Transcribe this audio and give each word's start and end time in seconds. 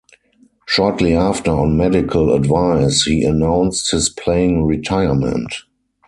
Shortly 0.65 1.13
after, 1.13 1.51
on 1.51 1.77
medical 1.77 2.33
advice, 2.33 3.03
he 3.03 3.23
announced 3.23 3.91
his 3.91 4.09
playing 4.09 4.65
retirement. 4.65 5.53